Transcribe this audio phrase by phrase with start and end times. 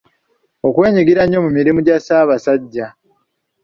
[0.67, 2.87] Okwenyigira ennyo mu mirimu gya Ssabasajja.